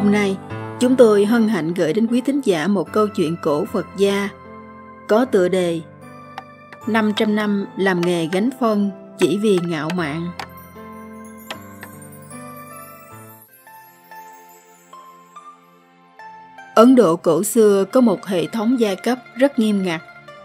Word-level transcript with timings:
Hôm 0.00 0.12
nay, 0.12 0.36
chúng 0.80 0.96
tôi 0.96 1.24
hân 1.24 1.48
hạnh 1.48 1.74
gửi 1.74 1.92
đến 1.92 2.06
quý 2.06 2.20
thính 2.20 2.40
giả 2.44 2.66
một 2.66 2.92
câu 2.92 3.08
chuyện 3.08 3.36
cổ 3.42 3.64
Phật 3.64 3.86
gia 3.96 4.28
có 5.08 5.24
tựa 5.24 5.48
đề 5.48 5.80
500 6.86 7.34
năm 7.34 7.66
làm 7.76 8.00
nghề 8.00 8.26
gánh 8.32 8.50
phân 8.60 8.90
chỉ 9.18 9.38
vì 9.38 9.58
ngạo 9.62 9.88
mạn. 9.96 10.30
Ấn 16.74 16.94
Độ 16.94 17.16
cổ 17.16 17.42
xưa 17.42 17.84
có 17.84 18.00
một 18.00 18.26
hệ 18.26 18.46
thống 18.46 18.80
giai 18.80 18.96
cấp 18.96 19.18
rất 19.36 19.58
nghiêm 19.58 19.82
ngặt, 19.82 20.00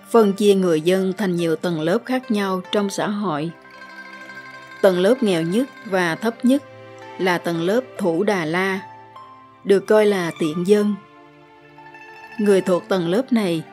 phân 0.09 0.33
chia 0.33 0.53
người 0.53 0.81
dân 0.81 1.13
thành 1.17 1.35
nhiều 1.35 1.55
tầng 1.55 1.81
lớp 1.81 1.99
khác 2.05 2.31
nhau 2.31 2.61
trong 2.71 2.89
xã 2.89 3.07
hội. 3.07 3.51
Tầng 4.81 4.99
lớp 4.99 5.23
nghèo 5.23 5.41
nhất 5.41 5.69
và 5.85 6.15
thấp 6.15 6.45
nhất 6.45 6.63
là 7.17 7.37
tầng 7.37 7.61
lớp 7.61 7.81
Thủ 7.97 8.23
Đà 8.23 8.45
La, 8.45 8.94
được 9.65 9.87
coi 9.87 10.05
là 10.05 10.31
tiện 10.39 10.67
dân. 10.67 10.95
Người 12.39 12.61
thuộc 12.61 12.83
tầng 12.87 13.07
lớp 13.07 13.33
này 13.33 13.63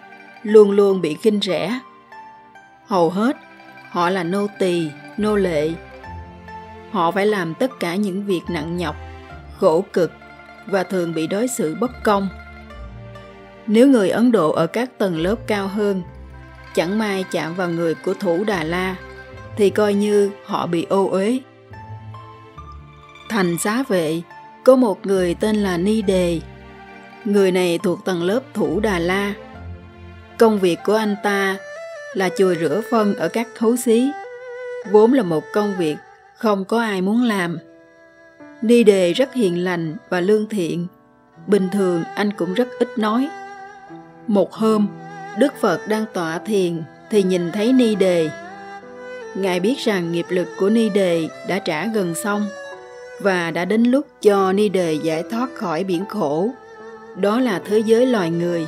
luôn 0.42 0.70
luôn 0.70 1.00
bị 1.00 1.14
khinh 1.14 1.40
rẻ. 1.40 1.80
Hầu 2.86 3.10
hết, 3.10 3.36
họ 3.90 4.10
là 4.10 4.24
nô 4.24 4.46
tỳ, 4.58 4.90
nô 5.16 5.36
lệ. 5.36 5.70
Họ 6.90 7.10
phải 7.10 7.26
làm 7.26 7.54
tất 7.54 7.80
cả 7.80 7.94
những 7.94 8.24
việc 8.26 8.40
nặng 8.48 8.76
nhọc, 8.76 8.96
khổ 9.58 9.84
cực 9.92 10.12
và 10.66 10.82
thường 10.82 11.14
bị 11.14 11.26
đối 11.26 11.48
xử 11.48 11.76
bất 11.80 11.90
công. 12.02 12.28
Nếu 13.66 13.88
người 13.88 14.10
Ấn 14.10 14.32
Độ 14.32 14.52
ở 14.52 14.66
các 14.66 14.98
tầng 14.98 15.18
lớp 15.18 15.36
cao 15.46 15.68
hơn 15.68 16.02
chẳng 16.74 16.98
may 16.98 17.24
chạm 17.30 17.54
vào 17.54 17.68
người 17.68 17.94
của 17.94 18.14
thủ 18.14 18.44
Đà 18.44 18.64
La 18.64 18.96
thì 19.56 19.70
coi 19.70 19.94
như 19.94 20.30
họ 20.46 20.66
bị 20.66 20.86
ô 20.88 21.08
uế. 21.08 21.38
Thành 23.28 23.58
xá 23.58 23.84
vệ 23.88 24.22
có 24.64 24.76
một 24.76 25.06
người 25.06 25.34
tên 25.34 25.56
là 25.56 25.76
Ni 25.76 26.02
Đề. 26.02 26.40
Người 27.24 27.52
này 27.52 27.78
thuộc 27.82 28.04
tầng 28.04 28.22
lớp 28.22 28.40
Thủ 28.54 28.80
Đà 28.80 28.98
La. 28.98 29.34
Công 30.38 30.58
việc 30.58 30.78
của 30.84 30.94
anh 30.94 31.16
ta 31.22 31.56
là 32.14 32.28
chùi 32.38 32.56
rửa 32.56 32.80
phân 32.90 33.14
ở 33.14 33.28
các 33.28 33.48
thấu 33.58 33.76
xí. 33.76 34.10
Vốn 34.90 35.12
là 35.12 35.22
một 35.22 35.44
công 35.52 35.74
việc 35.78 35.96
không 36.36 36.64
có 36.64 36.80
ai 36.80 37.02
muốn 37.02 37.22
làm. 37.22 37.58
Ni 38.62 38.84
Đề 38.84 39.12
rất 39.12 39.34
hiền 39.34 39.64
lành 39.64 39.96
và 40.08 40.20
lương 40.20 40.48
thiện. 40.48 40.86
Bình 41.46 41.68
thường 41.72 42.04
anh 42.14 42.32
cũng 42.32 42.54
rất 42.54 42.68
ít 42.78 42.98
nói. 42.98 43.28
Một 44.26 44.52
hôm, 44.52 44.88
Đức 45.38 45.52
Phật 45.60 45.88
đang 45.88 46.04
tọa 46.12 46.38
thiền 46.38 46.82
thì 47.10 47.22
nhìn 47.22 47.52
thấy 47.52 47.72
Ni 47.72 47.94
Đề. 47.94 48.30
Ngài 49.34 49.60
biết 49.60 49.78
rằng 49.78 50.12
nghiệp 50.12 50.26
lực 50.28 50.48
của 50.58 50.70
Ni 50.70 50.88
Đề 50.88 51.28
đã 51.48 51.58
trả 51.58 51.86
gần 51.86 52.14
xong 52.14 52.46
và 53.22 53.50
đã 53.50 53.64
đến 53.64 53.82
lúc 53.82 54.06
cho 54.22 54.52
ni 54.52 54.68
đề 54.68 54.92
giải 54.92 55.22
thoát 55.30 55.54
khỏi 55.54 55.84
biển 55.84 56.04
khổ. 56.08 56.50
Đó 57.16 57.40
là 57.40 57.60
thế 57.64 57.78
giới 57.78 58.06
loài 58.06 58.30
người. 58.30 58.66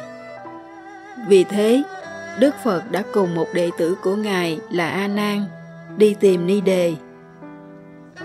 Vì 1.28 1.44
thế, 1.44 1.82
đức 2.38 2.54
phật 2.64 2.90
đã 2.90 3.02
cùng 3.12 3.34
một 3.34 3.46
đệ 3.54 3.70
tử 3.78 3.96
của 4.02 4.16
ngài 4.16 4.58
là 4.70 4.90
a 4.90 5.08
nan 5.08 5.44
đi 5.96 6.14
tìm 6.20 6.46
ni 6.46 6.60
đề 6.60 6.94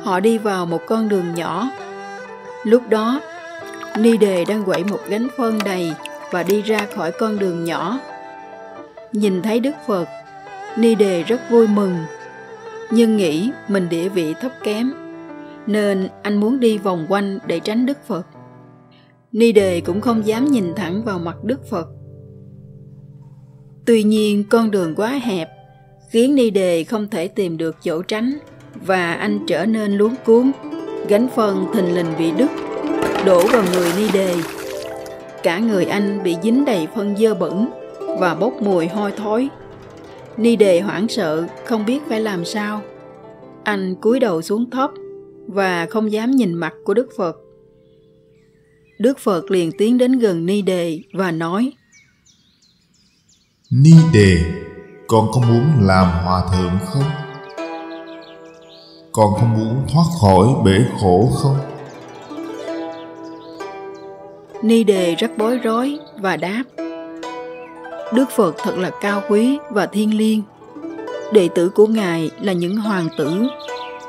họ 0.03 0.19
đi 0.19 0.37
vào 0.37 0.65
một 0.65 0.81
con 0.87 1.09
đường 1.09 1.35
nhỏ. 1.35 1.69
Lúc 2.63 2.89
đó 2.89 3.21
ni 3.97 4.17
đề 4.17 4.45
đang 4.45 4.63
quẩy 4.63 4.83
một 4.83 4.99
gánh 5.09 5.27
phân 5.37 5.59
đầy 5.65 5.93
và 6.31 6.43
đi 6.43 6.61
ra 6.61 6.87
khỏi 6.95 7.11
con 7.11 7.39
đường 7.39 7.63
nhỏ. 7.63 7.99
Nhìn 9.11 9.41
thấy 9.41 9.59
đức 9.59 9.75
phật 9.87 10.05
ni 10.75 10.95
đề 10.95 11.23
rất 11.23 11.49
vui 11.49 11.67
mừng, 11.67 11.95
nhưng 12.89 13.17
nghĩ 13.17 13.51
mình 13.67 13.89
địa 13.89 14.09
vị 14.09 14.33
thấp 14.41 14.51
kém 14.63 15.08
nên 15.69 16.07
anh 16.23 16.37
muốn 16.37 16.59
đi 16.59 16.77
vòng 16.77 17.05
quanh 17.09 17.39
để 17.47 17.59
tránh 17.59 17.85
Đức 17.85 17.97
Phật. 18.07 18.27
Ni 19.31 19.51
Đề 19.51 19.81
cũng 19.81 20.01
không 20.01 20.27
dám 20.27 20.45
nhìn 20.45 20.75
thẳng 20.75 21.03
vào 21.05 21.19
mặt 21.19 21.43
Đức 21.43 21.69
Phật. 21.69 21.87
Tuy 23.85 24.03
nhiên 24.03 24.43
con 24.49 24.71
đường 24.71 24.95
quá 24.95 25.09
hẹp 25.09 25.49
khiến 26.09 26.35
Ni 26.35 26.49
Đề 26.49 26.83
không 26.83 27.07
thể 27.07 27.27
tìm 27.27 27.57
được 27.57 27.75
chỗ 27.83 28.01
tránh 28.01 28.37
và 28.85 29.13
anh 29.13 29.39
trở 29.47 29.65
nên 29.65 29.91
luống 29.91 30.15
cuốn, 30.25 30.51
gánh 31.07 31.27
phân 31.35 31.65
thình 31.73 31.95
lình 31.95 32.13
bị 32.19 32.31
đứt, 32.31 32.51
đổ 33.25 33.47
vào 33.47 33.63
người 33.73 33.91
Ni 33.97 34.11
Đề. 34.13 34.35
Cả 35.43 35.59
người 35.59 35.85
anh 35.85 36.23
bị 36.23 36.35
dính 36.43 36.65
đầy 36.65 36.87
phân 36.95 37.17
dơ 37.17 37.33
bẩn 37.33 37.67
và 38.19 38.35
bốc 38.35 38.53
mùi 38.61 38.87
hôi 38.87 39.11
thối. 39.11 39.49
Ni 40.37 40.55
Đề 40.55 40.79
hoảng 40.79 41.07
sợ, 41.07 41.47
không 41.65 41.85
biết 41.85 41.99
phải 42.09 42.21
làm 42.21 42.45
sao. 42.45 42.81
Anh 43.63 43.95
cúi 43.95 44.19
đầu 44.19 44.41
xuống 44.41 44.69
thấp 44.69 44.91
và 45.53 45.85
không 45.85 46.11
dám 46.11 46.31
nhìn 46.31 46.53
mặt 46.53 46.73
của 46.85 46.93
Đức 46.93 47.09
Phật. 47.17 47.35
Đức 48.99 49.19
Phật 49.19 49.51
liền 49.51 49.71
tiến 49.77 49.97
đến 49.97 50.19
gần 50.19 50.45
Ni 50.45 50.61
Đề 50.61 50.99
và 51.13 51.31
nói 51.31 51.71
Ni 53.71 53.93
Đề, 54.13 54.37
con 55.07 55.27
có 55.33 55.41
muốn 55.41 55.87
làm 55.87 56.25
hòa 56.25 56.43
thượng 56.53 56.79
không? 56.85 57.11
Con 59.11 59.33
có 59.35 59.47
muốn 59.47 59.85
thoát 59.93 60.05
khỏi 60.21 60.47
bể 60.65 60.85
khổ 61.01 61.29
không? 61.33 61.57
Ni 64.63 64.83
Đề 64.83 65.15
rất 65.15 65.37
bối 65.37 65.57
rối 65.57 65.99
và 66.21 66.37
đáp 66.37 66.63
Đức 68.13 68.29
Phật 68.35 68.55
thật 68.57 68.77
là 68.77 68.91
cao 69.01 69.21
quý 69.29 69.57
và 69.69 69.85
thiên 69.85 70.17
liêng. 70.17 70.41
Đệ 71.33 71.49
tử 71.55 71.69
của 71.69 71.87
Ngài 71.87 72.31
là 72.41 72.53
những 72.53 72.77
hoàng 72.77 73.07
tử 73.17 73.47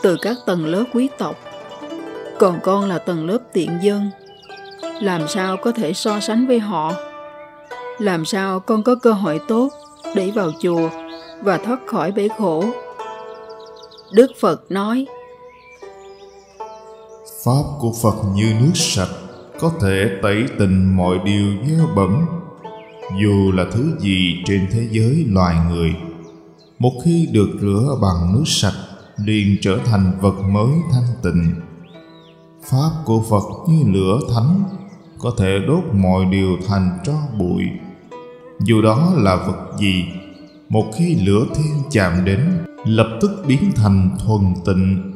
từ 0.02 0.16
các 0.22 0.36
tầng 0.46 0.66
lớp 0.66 0.84
quý 0.94 1.08
tộc. 1.18 1.36
Còn 2.38 2.58
con 2.62 2.88
là 2.88 2.98
tầng 2.98 3.26
lớp 3.26 3.38
tiện 3.52 3.78
dân. 3.82 4.10
Làm 5.00 5.28
sao 5.28 5.56
có 5.56 5.72
thể 5.72 5.92
so 5.92 6.20
sánh 6.20 6.46
với 6.46 6.58
họ? 6.58 6.92
Làm 7.98 8.24
sao 8.24 8.60
con 8.60 8.82
có 8.82 8.94
cơ 8.94 9.12
hội 9.12 9.40
tốt 9.48 9.68
để 10.14 10.30
vào 10.34 10.50
chùa 10.60 10.88
và 11.42 11.58
thoát 11.58 11.78
khỏi 11.86 12.12
bể 12.12 12.28
khổ? 12.38 12.64
Đức 14.12 14.30
phật 14.40 14.70
nói, 14.70 15.06
pháp 17.44 17.62
của 17.80 17.92
phật 18.02 18.14
như 18.34 18.54
nước 18.60 18.72
sạch 18.74 19.10
có 19.60 19.70
thể 19.80 20.10
tẩy 20.22 20.44
tình 20.58 20.96
mọi 20.96 21.18
điều 21.24 21.46
gieo 21.66 21.86
bẩn. 21.96 22.26
Dù 23.22 23.52
là 23.52 23.64
thứ 23.72 23.96
gì 23.98 24.42
trên 24.46 24.68
thế 24.72 24.88
giới 24.90 25.26
loài 25.28 25.56
người, 25.70 25.94
một 26.78 26.92
khi 27.04 27.28
được 27.32 27.48
rửa 27.60 27.98
bằng 28.02 28.32
nước 28.34 28.44
sạch 28.46 28.74
liền 29.24 29.56
trở 29.60 29.78
thành 29.84 30.12
vật 30.20 30.34
mới 30.50 30.70
thanh 30.92 31.08
tịnh. 31.22 31.54
Pháp 32.70 32.90
của 33.04 33.22
phật 33.30 33.68
như 33.68 33.82
lửa 33.92 34.18
thánh, 34.34 34.62
có 35.18 35.30
thể 35.38 35.58
đốt 35.68 35.84
mọi 35.92 36.24
điều 36.24 36.56
thành 36.68 36.98
tro 37.04 37.12
bụi. 37.38 37.62
Dù 38.60 38.82
đó 38.82 39.12
là 39.16 39.36
vật 39.36 39.78
gì, 39.78 40.04
một 40.68 40.84
khi 40.96 41.14
lửa 41.14 41.44
thiên 41.54 41.74
chạm 41.90 42.24
đến, 42.24 42.64
lập 42.84 43.18
tức 43.20 43.30
biến 43.46 43.72
thành 43.76 44.10
thuần 44.26 44.54
tịnh. 44.66 45.12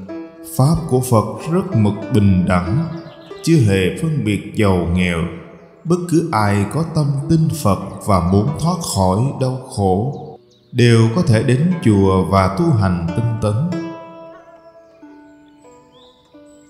Pháp 0.56 0.74
của 0.88 1.00
phật 1.00 1.52
rất 1.52 1.76
mực 1.76 1.94
bình 2.14 2.44
đẳng, 2.48 2.88
chưa 3.42 3.56
hề 3.56 3.98
phân 4.02 4.24
biệt 4.24 4.52
giàu 4.54 4.88
nghèo. 4.94 5.18
Bất 5.84 5.96
cứ 6.08 6.28
ai 6.32 6.66
có 6.72 6.84
tâm 6.94 7.06
tin 7.28 7.48
phật 7.62 7.78
và 8.06 8.30
muốn 8.32 8.48
thoát 8.60 8.76
khỏi 8.94 9.18
đau 9.40 9.60
khổ, 9.76 10.20
đều 10.72 11.08
có 11.16 11.22
thể 11.22 11.42
đến 11.42 11.72
chùa 11.84 12.24
và 12.24 12.56
tu 12.58 12.70
hành 12.70 13.06
tinh 13.16 13.34
tấn 13.42 13.83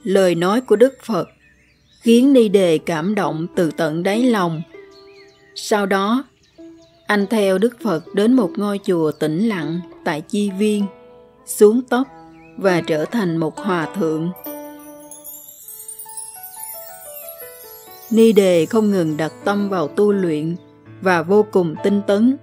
lời 0.05 0.35
nói 0.35 0.61
của 0.61 0.77
Đức 0.77 0.95
Phật 1.03 1.29
khiến 2.01 2.33
Ni 2.33 2.49
Đề 2.49 2.79
cảm 2.79 3.15
động 3.15 3.47
từ 3.57 3.71
tận 3.71 4.03
đáy 4.03 4.23
lòng. 4.23 4.63
Sau 5.55 5.87
đó, 5.87 6.25
anh 7.07 7.27
theo 7.31 7.59
Đức 7.59 7.77
Phật 7.83 8.15
đến 8.15 8.33
một 8.33 8.51
ngôi 8.57 8.81
chùa 8.85 9.13
tĩnh 9.13 9.49
lặng 9.49 9.81
tại 10.05 10.21
Chi 10.21 10.51
Viên, 10.59 10.87
xuống 11.47 11.83
tóc 11.83 12.09
và 12.57 12.81
trở 12.81 13.05
thành 13.05 13.37
một 13.37 13.59
hòa 13.59 13.89
thượng. 13.97 14.33
Ni 18.11 18.33
Đề 18.33 18.67
không 18.67 18.91
ngừng 18.91 19.17
đặt 19.17 19.33
tâm 19.45 19.69
vào 19.69 19.89
tu 19.89 20.13
luyện 20.13 20.57
và 21.01 21.23
vô 21.23 21.47
cùng 21.51 21.75
tinh 21.83 22.03
tấn. 22.07 22.37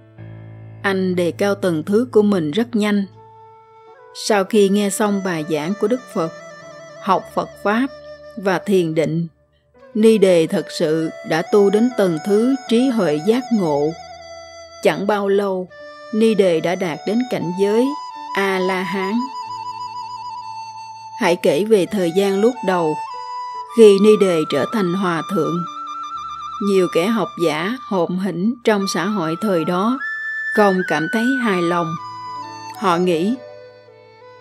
anh 0.82 1.16
đề 1.16 1.30
cao 1.30 1.54
tầng 1.54 1.82
thứ 1.82 2.08
của 2.12 2.22
mình 2.22 2.50
rất 2.50 2.76
nhanh. 2.76 3.06
Sau 4.14 4.44
khi 4.44 4.68
nghe 4.68 4.90
xong 4.90 5.20
bài 5.24 5.44
giảng 5.50 5.72
của 5.80 5.88
Đức 5.88 6.00
Phật, 6.14 6.32
học 7.02 7.24
Phật 7.34 7.48
Pháp 7.62 7.86
và 8.36 8.58
thiền 8.58 8.94
định, 8.94 9.26
Ni 9.94 10.18
Đề 10.18 10.46
thật 10.46 10.66
sự 10.70 11.10
đã 11.28 11.42
tu 11.52 11.70
đến 11.70 11.90
tầng 11.98 12.18
thứ 12.26 12.54
trí 12.68 12.88
huệ 12.88 13.20
giác 13.26 13.42
ngộ. 13.52 13.92
Chẳng 14.82 15.06
bao 15.06 15.28
lâu, 15.28 15.68
Ni 16.14 16.34
Đề 16.34 16.60
đã 16.60 16.74
đạt 16.74 16.98
đến 17.06 17.18
cảnh 17.30 17.52
giới 17.60 17.86
A-la-hán. 18.36 19.12
Hãy 21.20 21.36
kể 21.36 21.64
về 21.64 21.86
thời 21.86 22.12
gian 22.16 22.40
lúc 22.40 22.54
đầu, 22.66 22.96
khi 23.76 23.98
Ni 24.02 24.10
Đề 24.20 24.40
trở 24.52 24.66
thành 24.72 24.94
hòa 24.94 25.22
thượng. 25.34 25.64
Nhiều 26.68 26.88
kẻ 26.94 27.06
học 27.06 27.28
giả 27.44 27.76
hộn 27.88 28.18
hỉnh 28.18 28.54
trong 28.64 28.84
xã 28.94 29.04
hội 29.04 29.36
thời 29.42 29.64
đó 29.64 29.98
không 30.56 30.82
cảm 30.88 31.06
thấy 31.12 31.24
hài 31.42 31.62
lòng. 31.62 31.94
Họ 32.78 32.96
nghĩ, 32.96 33.34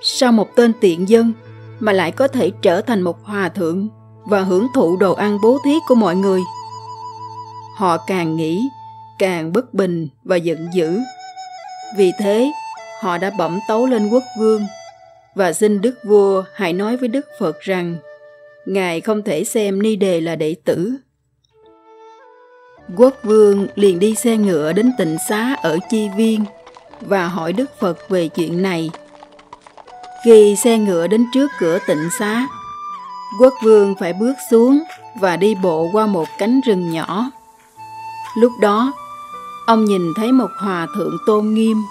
sao 0.01 0.31
một 0.31 0.55
tên 0.55 0.73
tiện 0.81 1.09
dân 1.09 1.33
mà 1.81 1.91
lại 1.91 2.11
có 2.11 2.27
thể 2.27 2.51
trở 2.61 2.81
thành 2.81 3.01
một 3.01 3.23
hòa 3.23 3.49
thượng 3.49 3.89
và 4.25 4.41
hưởng 4.41 4.67
thụ 4.75 4.97
đồ 4.97 5.13
ăn 5.13 5.37
bố 5.43 5.57
thí 5.65 5.71
của 5.87 5.95
mọi 5.95 6.15
người? 6.15 6.41
Họ 7.77 7.97
càng 8.07 8.35
nghĩ, 8.35 8.61
càng 9.19 9.53
bất 9.53 9.73
bình 9.73 10.07
và 10.23 10.35
giận 10.35 10.67
dữ. 10.73 10.99
Vì 11.97 12.11
thế, 12.19 12.51
họ 13.01 13.17
đã 13.17 13.31
bẩm 13.37 13.59
tấu 13.67 13.85
lên 13.85 14.09
quốc 14.09 14.23
vương 14.39 14.61
và 15.35 15.53
xin 15.53 15.81
đức 15.81 15.99
vua 16.03 16.43
hãy 16.53 16.73
nói 16.73 16.97
với 16.97 17.09
đức 17.09 17.25
Phật 17.39 17.59
rằng 17.59 17.95
Ngài 18.65 19.01
không 19.01 19.23
thể 19.23 19.43
xem 19.43 19.81
Ni 19.81 19.95
Đề 19.95 20.21
là 20.21 20.35
đệ 20.35 20.55
tử 20.65 20.95
Quốc 22.97 23.15
vương 23.23 23.67
liền 23.75 23.99
đi 23.99 24.15
xe 24.15 24.37
ngựa 24.37 24.73
đến 24.73 24.91
tịnh 24.97 25.17
xá 25.29 25.55
ở 25.61 25.77
Chi 25.89 26.09
Viên 26.17 26.45
và 27.01 27.27
hỏi 27.27 27.53
Đức 27.53 27.79
Phật 27.79 28.09
về 28.09 28.27
chuyện 28.27 28.61
này. 28.61 28.89
Khi 30.23 30.56
xe 30.56 30.77
ngựa 30.77 31.07
đến 31.07 31.25
trước 31.33 31.51
cửa 31.59 31.79
tịnh 31.88 32.09
xá, 32.19 32.47
quốc 33.39 33.53
vương 33.63 33.95
phải 34.00 34.13
bước 34.13 34.33
xuống 34.51 34.83
và 35.19 35.38
đi 35.38 35.56
bộ 35.56 35.89
qua 35.94 36.06
một 36.06 36.27
cánh 36.38 36.62
rừng 36.62 36.91
nhỏ. 36.91 37.31
Lúc 38.38 38.51
đó, 38.62 38.94
ông 39.65 39.85
nhìn 39.85 40.13
thấy 40.15 40.31
một 40.31 40.50
hòa 40.57 40.88
thượng 40.95 41.18
tôn 41.25 41.53
nghiêm 41.53 41.83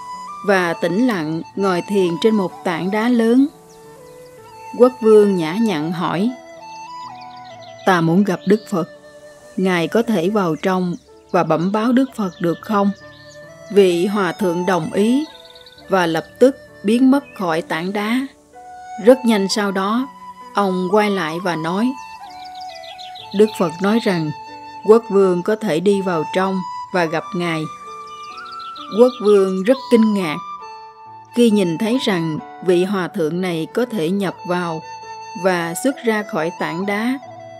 và 0.45 0.73
tĩnh 0.73 1.07
lặng 1.07 1.41
ngồi 1.55 1.81
thiền 1.81 2.09
trên 2.21 2.35
một 2.35 2.63
tảng 2.63 2.91
đá 2.91 3.09
lớn. 3.09 3.47
Quốc 4.77 4.91
vương 5.01 5.35
nhã 5.35 5.55
nhặn 5.61 5.91
hỏi, 5.91 6.31
Ta 7.85 8.01
muốn 8.01 8.23
gặp 8.23 8.39
Đức 8.45 8.61
Phật. 8.69 8.89
Ngài 9.57 9.87
có 9.87 10.01
thể 10.01 10.29
vào 10.29 10.55
trong 10.55 10.95
và 11.31 11.43
bẩm 11.43 11.71
báo 11.71 11.91
Đức 11.91 12.09
Phật 12.15 12.31
được 12.39 12.57
không? 12.61 12.91
Vị 13.71 14.05
hòa 14.05 14.31
thượng 14.31 14.65
đồng 14.65 14.93
ý 14.93 15.25
và 15.89 16.05
lập 16.05 16.25
tức 16.39 16.55
biến 16.83 17.11
mất 17.11 17.23
khỏi 17.39 17.61
tảng 17.61 17.93
đá. 17.93 18.27
Rất 19.05 19.25
nhanh 19.25 19.47
sau 19.49 19.71
đó, 19.71 20.07
ông 20.53 20.87
quay 20.91 21.09
lại 21.09 21.37
và 21.43 21.55
nói 21.55 21.91
Đức 23.33 23.49
Phật 23.59 23.71
nói 23.81 23.99
rằng 23.99 24.31
quốc 24.85 25.03
vương 25.09 25.43
có 25.43 25.55
thể 25.55 25.79
đi 25.79 26.01
vào 26.01 26.23
trong 26.35 26.61
và 26.93 27.05
gặp 27.05 27.23
Ngài. 27.35 27.63
Quốc 28.99 29.11
vương 29.23 29.63
rất 29.63 29.77
kinh 29.91 30.13
ngạc 30.13 30.37
khi 31.35 31.49
nhìn 31.49 31.77
thấy 31.77 31.97
rằng 32.05 32.39
vị 32.65 32.83
hòa 32.83 33.07
thượng 33.07 33.41
này 33.41 33.67
có 33.73 33.85
thể 33.85 34.09
nhập 34.09 34.35
vào 34.47 34.81
và 35.43 35.73
xuất 35.83 35.95
ra 36.05 36.23
khỏi 36.31 36.51
tảng 36.59 36.85
đá 36.85 37.19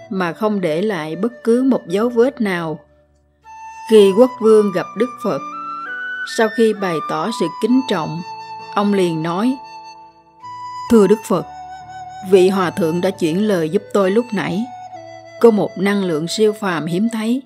mà 0.10 0.34
không 0.34 0.62
để 0.62 0.82
lại 0.82 1.16
bất 1.16 1.32
cứ 1.44 1.64
một 1.64 1.82
dấu 1.88 2.10
vết 2.10 2.42
nào. 2.42 2.80
Khi 3.90 4.12
quốc 4.18 4.32
vương 4.42 4.72
gặp 4.72 4.86
Đức 4.98 5.10
Phật, 5.24 5.40
sau 6.38 6.48
khi 6.58 6.74
bày 6.74 6.96
tỏ 7.10 7.30
sự 7.40 7.48
kính 7.62 7.82
trọng, 7.90 8.22
ông 8.74 8.94
liền 8.94 9.24
nói, 9.24 9.58
Thưa 10.92 11.08
Đức 11.08 11.20
Phật, 11.28 11.46
vị 12.30 12.50
hòa 12.50 12.70
thượng 12.70 13.02
đã 13.02 13.10
chuyển 13.10 13.48
lời 13.48 13.70
giúp 13.70 13.84
tôi 13.94 14.12
lúc 14.12 14.26
nãy. 14.34 14.66
Có 15.42 15.52
một 15.52 15.70
năng 15.78 16.04
lượng 16.04 16.28
siêu 16.28 16.54
phàm 16.60 16.86
hiếm 16.86 17.10
thấy. 17.14 17.42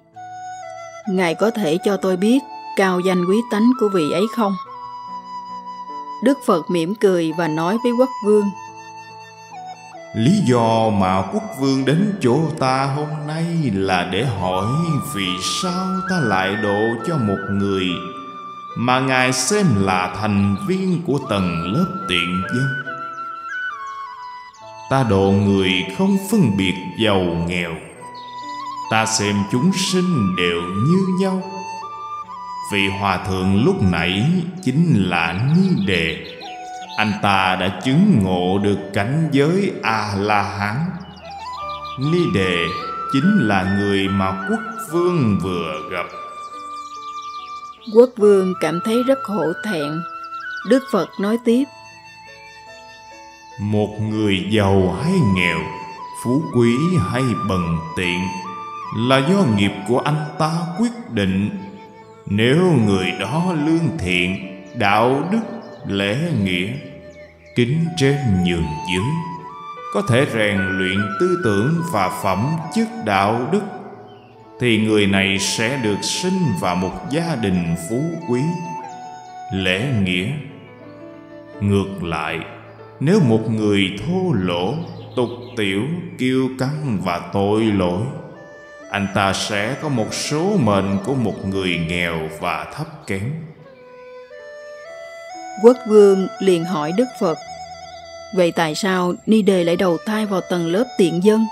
Ngài 1.08 1.36
có 1.36 1.52
thể 1.52 1.78
cho 1.84 1.98
tôi 1.98 2.18
biết 2.18 2.40
cao 2.76 3.00
danh 3.00 3.26
quý 3.30 3.38
tánh 3.52 3.72
của 3.80 3.90
vị 3.94 4.12
ấy 4.14 4.24
không? 4.36 4.56
Đức 6.24 6.38
Phật 6.46 6.70
mỉm 6.70 6.96
cười 6.96 7.32
và 7.38 7.48
nói 7.48 7.78
với 7.84 7.92
quốc 8.00 8.10
vương, 8.26 8.46
Lý 10.16 10.42
do 10.46 10.90
mà 10.90 11.22
quốc 11.34 11.44
vương 11.60 11.86
đến 11.86 12.14
chỗ 12.22 12.40
ta 12.60 12.86
hôm 12.96 13.08
nay 13.28 13.46
là 13.74 14.10
để 14.12 14.26
hỏi 14.26 14.66
vì 15.16 15.28
sao 15.62 15.88
ta 16.10 16.20
lại 16.20 16.56
độ 16.64 16.80
cho 17.08 17.18
một 17.18 17.38
người 17.52 17.86
mà 18.76 19.00
ngài 19.00 19.34
xem 19.34 19.66
là 19.76 20.16
thành 20.22 20.56
viên 20.68 21.02
của 21.06 21.20
tầng 21.30 21.74
lớp 21.74 22.06
tiện 22.10 22.42
dân. 22.56 22.68
Ta 24.90 25.06
độ 25.10 25.32
người 25.32 25.72
không 25.98 26.18
phân 26.32 26.58
biệt 26.58 26.74
giàu 27.00 27.46
nghèo. 27.48 27.76
Ta 28.92 29.06
xem 29.06 29.36
chúng 29.52 29.72
sinh 29.74 30.36
đều 30.36 30.62
như 30.62 31.06
nhau. 31.20 31.44
Vị 32.74 32.88
hòa 33.00 33.18
thượng 33.18 33.64
lúc 33.66 33.82
nãy 33.82 34.24
chính 34.64 35.10
là 35.10 35.34
Ni 35.56 35.86
Đề 35.86 36.36
anh 36.96 37.14
ta 37.22 37.56
đã 37.56 37.82
chứng 37.84 38.20
ngộ 38.24 38.60
được 38.64 38.78
cảnh 38.94 39.30
giới 39.32 39.72
a 39.84 40.14
la 40.18 40.42
hán 40.42 40.76
ni 42.00 42.20
đề 42.34 42.58
chính 43.14 43.48
là 43.48 43.78
người 43.78 44.08
mà 44.08 44.48
quốc 44.50 44.60
vương 44.92 45.40
vừa 45.44 45.90
gặp 45.92 46.06
quốc 47.94 48.10
vương 48.18 48.54
cảm 48.62 48.80
thấy 48.86 49.04
rất 49.04 49.26
hổ 49.26 49.54
thẹn. 49.64 50.02
Đức 50.70 50.84
phật 50.92 51.10
nói 51.20 51.38
tiếp. 51.46 51.64
Một 53.62 53.90
người 54.02 54.48
giàu 54.50 54.98
hay 55.04 55.14
nghèo, 55.36 55.60
phú 56.24 56.42
quý 56.56 56.76
hay 57.12 57.24
bần 57.50 57.78
tiện, 57.98 58.20
là 58.98 59.18
do 59.30 59.44
nghiệp 59.56 59.72
của 59.88 60.00
anh 60.00 60.26
ta 60.40 60.52
quyết 60.80 61.10
định. 61.12 61.50
Nếu 62.26 62.58
người 62.86 63.12
đó 63.20 63.54
lương 63.66 63.98
thiện, 64.00 64.62
đạo 64.76 65.30
đức, 65.32 65.42
lễ 65.88 66.18
nghĩa, 66.44 66.68
kính 67.56 67.86
trên 67.98 68.16
nhường 68.46 68.68
dưới, 68.94 69.06
có 69.94 70.02
thể 70.10 70.26
rèn 70.34 70.58
luyện 70.78 70.98
tư 71.20 71.42
tưởng 71.44 71.84
và 71.92 72.22
phẩm 72.24 72.52
chất 72.76 72.88
đạo 73.06 73.50
đức 73.52 73.62
thì 74.60 74.78
người 74.78 75.08
này 75.08 75.40
sẽ 75.40 75.80
được 75.84 75.98
sinh 76.02 76.40
vào 76.60 76.76
một 76.76 76.94
gia 77.12 77.36
đình 77.36 77.76
phú 77.90 78.02
quý. 78.30 78.42
Lễ 79.54 79.82
nghĩa. 80.04 80.28
Ngược 81.62 82.04
lại, 82.04 82.40
nếu 83.00 83.20
một 83.20 83.52
người 83.52 83.90
thô 84.06 84.34
lỗ, 84.34 84.74
tục 85.16 85.30
tiểu, 85.58 85.82
kiêu 86.18 86.50
căng 86.60 87.00
và 87.04 87.30
tội 87.34 87.64
lỗi, 87.64 88.02
anh 88.90 89.08
ta 89.16 89.34
sẽ 89.34 89.76
có 89.82 89.90
một 89.90 90.14
số 90.14 90.58
mệnh 90.64 90.98
của 91.06 91.14
một 91.14 91.46
người 91.46 91.80
nghèo 91.90 92.30
và 92.40 92.66
thấp 92.74 92.88
kém. 93.08 93.32
Quốc 95.64 95.78
vương 95.90 96.28
liền 96.40 96.64
hỏi 96.64 96.92
Đức 96.98 97.08
Phật, 97.20 97.38
Vậy 98.36 98.52
tại 98.52 98.76
sao 98.76 99.14
Ni 99.26 99.42
Đề 99.42 99.64
lại 99.64 99.76
đầu 99.76 99.98
thai 100.06 100.26
vào 100.26 100.42
tầng 100.50 100.68
lớp 100.68 100.84
tiện 100.98 101.24
dân? 101.24 101.46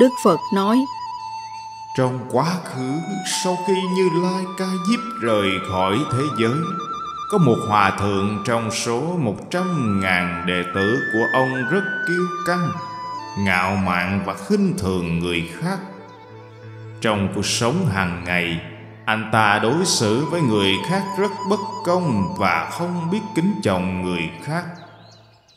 Đức 0.00 0.08
Phật 0.24 0.38
nói 0.54 0.78
trong 1.98 2.28
quá 2.30 2.46
khứ, 2.64 3.00
sau 3.42 3.58
khi 3.66 3.74
Như 3.96 4.08
Lai 4.22 4.44
Ca 4.58 4.66
Diếp 4.88 5.00
rời 5.22 5.50
khỏi 5.70 5.98
thế 6.12 6.22
giới, 6.40 6.58
Có 7.30 7.38
một 7.38 7.56
hòa 7.68 7.90
thượng 7.90 8.42
trong 8.46 8.70
số 8.70 9.00
một 9.00 9.36
trăm 9.50 10.00
ngàn 10.00 10.46
đệ 10.46 10.62
tử 10.74 10.98
của 11.12 11.26
ông 11.32 11.64
rất 11.70 11.84
kiêu 12.08 12.26
căng, 12.46 12.68
Ngạo 13.38 13.76
mạn 13.76 14.22
và 14.26 14.34
khinh 14.48 14.74
thường 14.78 15.18
người 15.18 15.48
khác. 15.60 15.78
Trong 17.00 17.28
cuộc 17.34 17.46
sống 17.46 17.86
hàng 17.92 18.24
ngày, 18.24 18.60
anh 19.04 19.30
ta 19.32 19.58
đối 19.58 19.84
xử 19.84 20.24
với 20.24 20.40
người 20.40 20.72
khác 20.88 21.02
rất 21.18 21.30
bất 21.50 21.60
công 21.84 22.34
và 22.38 22.70
không 22.70 23.10
biết 23.10 23.20
kính 23.34 23.54
trọng 23.62 24.02
người 24.04 24.30
khác. 24.44 24.64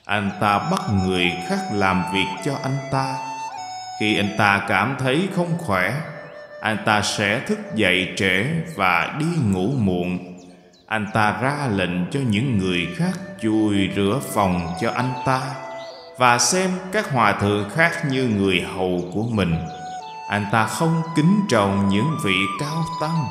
Anh 0.05 0.31
ta 0.41 0.59
bắt 0.71 0.81
người 1.05 1.31
khác 1.49 1.59
làm 1.73 2.03
việc 2.13 2.27
cho 2.45 2.53
anh 2.63 2.77
ta. 2.91 3.15
Khi 3.99 4.17
anh 4.17 4.35
ta 4.37 4.65
cảm 4.67 4.95
thấy 4.99 5.29
không 5.35 5.57
khỏe 5.57 5.93
anh 6.61 6.77
ta 6.85 7.01
sẽ 7.01 7.39
thức 7.39 7.59
dậy 7.75 8.13
trễ 8.17 8.45
và 8.75 9.15
đi 9.19 9.25
ngủ 9.51 9.67
muộn. 9.77 10.19
Anh 10.87 11.07
ta 11.13 11.37
ra 11.41 11.67
lệnh 11.75 12.11
cho 12.11 12.19
những 12.29 12.57
người 12.57 12.87
khác 12.95 13.19
chùi 13.41 13.89
rửa 13.95 14.19
phòng 14.33 14.67
cho 14.81 14.91
anh 14.91 15.13
ta 15.25 15.41
và 16.17 16.37
xem 16.37 16.69
các 16.91 17.11
hòa 17.11 17.33
thượng 17.41 17.69
khác 17.69 17.91
như 18.09 18.23
người 18.23 18.65
hầu 18.75 19.11
của 19.13 19.23
mình. 19.31 19.55
Anh 20.29 20.45
ta 20.51 20.67
không 20.67 21.01
kính 21.15 21.39
trọng 21.49 21.89
những 21.89 22.17
vị 22.23 22.35
cao 22.59 22.85
tăng. 23.01 23.25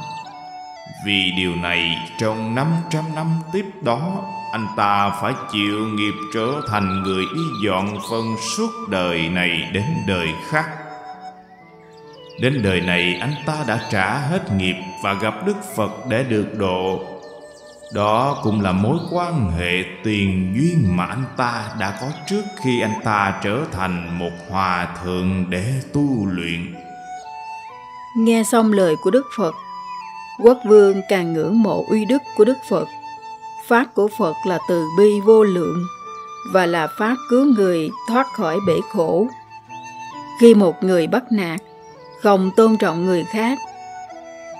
Vì 1.06 1.32
điều 1.36 1.54
này, 1.56 1.98
trong 2.20 2.54
500 2.54 3.04
năm 3.14 3.26
tiếp 3.52 3.64
đó, 3.82 4.22
Anh 4.52 4.66
ta 4.76 5.10
phải 5.22 5.32
chịu 5.52 5.88
nghiệp 5.88 6.14
trở 6.34 6.46
thành 6.68 7.02
người 7.02 7.24
đi 7.34 7.42
dọn 7.64 7.98
phân 8.10 8.36
suốt 8.56 8.70
đời 8.88 9.28
này 9.28 9.70
đến 9.72 9.84
đời 10.06 10.28
khác. 10.50 10.79
Đến 12.40 12.62
đời 12.62 12.80
này 12.80 13.18
anh 13.20 13.34
ta 13.46 13.64
đã 13.68 13.88
trả 13.90 14.18
hết 14.18 14.52
nghiệp 14.56 14.74
và 15.02 15.12
gặp 15.12 15.46
Đức 15.46 15.56
Phật 15.76 15.90
để 16.08 16.24
được 16.24 16.46
độ 16.58 17.00
Đó 17.94 18.40
cũng 18.42 18.60
là 18.60 18.72
mối 18.72 18.98
quan 19.12 19.50
hệ 19.50 19.84
tiền 20.04 20.54
duyên 20.56 20.96
mà 20.96 21.06
anh 21.06 21.24
ta 21.36 21.64
đã 21.80 21.98
có 22.00 22.06
trước 22.26 22.42
khi 22.62 22.80
anh 22.80 23.00
ta 23.04 23.40
trở 23.42 23.58
thành 23.72 24.18
một 24.18 24.30
hòa 24.50 24.96
thượng 25.04 25.50
để 25.50 25.64
tu 25.92 26.26
luyện. 26.26 26.74
Nghe 28.16 28.42
xong 28.44 28.72
lời 28.72 28.96
của 29.02 29.10
Đức 29.10 29.26
Phật, 29.36 29.54
quốc 30.42 30.58
vương 30.66 31.00
càng 31.08 31.32
ngưỡng 31.32 31.62
mộ 31.62 31.84
uy 31.90 32.04
đức 32.04 32.22
của 32.36 32.44
Đức 32.44 32.58
Phật. 32.68 32.86
Pháp 33.68 33.84
của 33.94 34.08
Phật 34.18 34.34
là 34.46 34.58
từ 34.68 34.84
bi 34.98 35.20
vô 35.26 35.44
lượng 35.44 35.84
và 36.52 36.66
là 36.66 36.88
pháp 36.98 37.14
cứu 37.30 37.44
người 37.44 37.90
thoát 38.08 38.26
khỏi 38.32 38.58
bể 38.66 38.80
khổ. 38.92 39.26
Khi 40.40 40.54
một 40.54 40.84
người 40.84 41.06
bắt 41.06 41.32
nạt, 41.32 41.60
không 42.22 42.50
tôn 42.56 42.76
trọng 42.76 43.06
người 43.06 43.24
khác, 43.24 43.58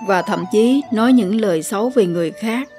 và 0.07 0.21
thậm 0.21 0.45
chí 0.51 0.81
nói 0.91 1.13
những 1.13 1.41
lời 1.41 1.63
xấu 1.63 1.89
về 1.89 2.05
người 2.05 2.31
khác, 2.31 2.69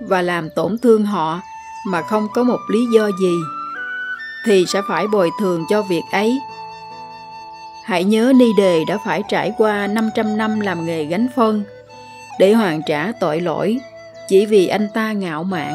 và 0.00 0.22
làm 0.22 0.50
tổn 0.50 0.78
thương 0.78 1.06
họ 1.06 1.40
mà 1.86 2.02
không 2.02 2.28
có 2.34 2.42
một 2.42 2.58
lý 2.70 2.80
do 2.94 3.10
gì, 3.20 3.34
thì 4.46 4.64
sẽ 4.68 4.82
phải 4.88 5.06
bồi 5.06 5.30
thường 5.40 5.64
cho 5.70 5.82
việc 5.82 6.02
ấy. 6.12 6.38
Hãy 7.84 8.04
nhớ 8.04 8.32
Ni 8.36 8.46
Đề 8.58 8.84
đã 8.88 8.98
phải 9.04 9.22
trải 9.28 9.52
qua 9.58 9.86
500 9.86 10.36
năm 10.36 10.60
làm 10.60 10.86
nghề 10.86 11.04
gánh 11.04 11.26
phân 11.36 11.62
để 12.38 12.52
hoàn 12.52 12.82
trả 12.82 13.12
tội 13.20 13.40
lỗi 13.40 13.78
chỉ 14.28 14.46
vì 14.46 14.66
anh 14.66 14.88
ta 14.94 15.12
ngạo 15.12 15.44
mạn. 15.44 15.74